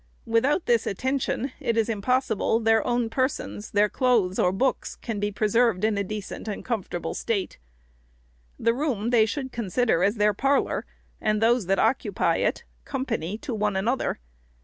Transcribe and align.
Without 0.25 0.65
this 0.65 0.87
attention, 0.87 1.51
it 1.59 1.77
is 1.77 1.87
impossible 1.87 2.59
their 2.59 2.83
own 2.87 3.07
persons, 3.07 3.69
their 3.69 3.87
clothes, 3.87 4.39
or 4.39 4.51
books, 4.51 4.95
can 4.95 5.19
be 5.19 5.31
preserved 5.31 5.83
in 5.83 5.95
a 5.95 6.03
decent 6.03 6.47
and 6.47 6.65
comfortable 6.65 7.13
state. 7.13 7.59
The 8.57 8.73
room 8.73 9.11
they 9.11 9.27
should 9.27 9.51
consider 9.51 10.03
as 10.03 10.15
their 10.15 10.33
parlor, 10.33 10.87
and 11.21 11.39
those 11.39 11.67
that 11.67 11.77
occupy 11.77 12.37
it, 12.37 12.63
company 12.83 13.37
to 13.43 13.53
one 13.53 13.75
another. 13.75 14.17